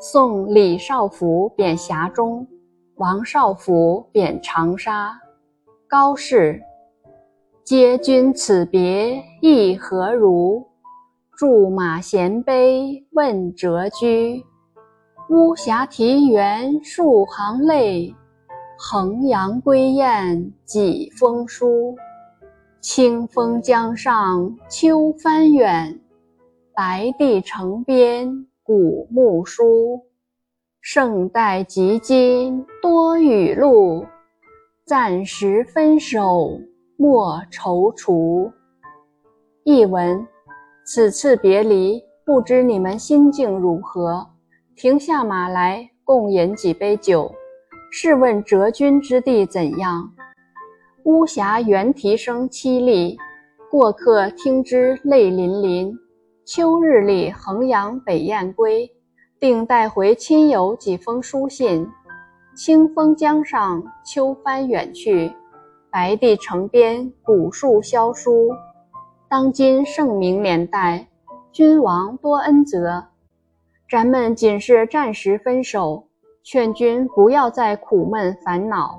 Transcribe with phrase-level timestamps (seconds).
[0.00, 2.46] 送李少府贬峡中，
[2.96, 5.18] 王少府贬长沙。
[5.88, 6.62] 高适，
[7.64, 10.64] 嗟君此别意何如？
[11.36, 14.44] 驻马衔杯问谪居。
[15.30, 18.14] 巫峡啼猿数行泪，
[18.78, 21.96] 衡阳归雁几封书。
[22.80, 26.00] 清风江上秋帆远，
[26.72, 29.98] 白帝城边古木疏。
[30.82, 34.04] 胜代及今多雨露，
[34.84, 36.60] 暂时分手
[36.98, 38.52] 莫踌躇。
[39.64, 40.22] 译文：
[40.84, 44.26] 此次别离，不知你们心境如何？
[44.76, 47.34] 停下马来，共饮几杯酒。
[47.90, 50.12] 试问谪君之地怎样？
[51.04, 53.16] 巫峡猿啼声凄厉，
[53.70, 55.98] 过客听之泪淋淋。
[56.50, 58.90] 秋日里，衡阳北雁归，
[59.38, 61.86] 定带回亲友几封书信。
[62.56, 65.30] 清风江上，秋帆远去，
[65.90, 68.48] 白帝城边古树萧疏。
[69.28, 71.06] 当今盛明年代，
[71.52, 73.08] 君王多恩泽。
[73.90, 76.08] 咱们仅是暂时分手，
[76.42, 78.98] 劝君不要再苦闷烦恼。